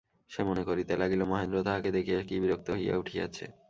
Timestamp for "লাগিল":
0.97-1.21